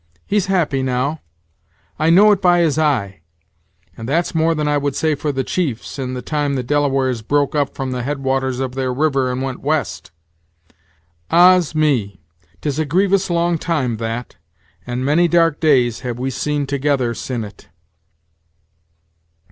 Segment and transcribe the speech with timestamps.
[0.25, 1.21] He's happy now;
[1.99, 3.21] I know it by his eye;
[3.95, 7.21] and that's more than I would say for the chief, sin' the time the Delawares
[7.21, 10.09] broke up from the head waters of their river and went west.
[11.29, 12.19] Ah's me!
[12.61, 14.37] 'tis a grevious long time that,
[14.87, 17.67] and many dark days have we seen together sin' it."